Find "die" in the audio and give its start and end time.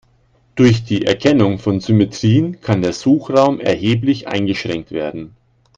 0.83-1.05